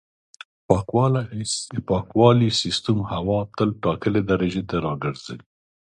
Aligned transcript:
پاکوالي 1.87 2.49
سیستم 2.61 2.97
هوا 3.11 3.39
تل 3.57 3.69
ټاکلې 3.83 4.21
درجې 4.31 4.61
ته 4.69 4.75
راګرځوي. 4.85 5.43